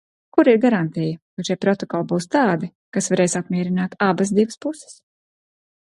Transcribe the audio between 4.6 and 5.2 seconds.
puses?